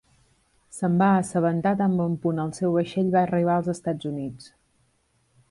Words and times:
Se'n 0.77 0.95
va 1.01 1.09
assabentar 1.17 1.73
tan 1.81 1.99
bon 1.99 2.15
punt 2.23 2.41
el 2.45 2.55
seu 2.61 2.73
vaixell 2.79 3.13
va 3.17 3.21
arribar 3.27 3.59
als 3.59 3.71
Estats 3.77 4.11
Units. 4.15 4.51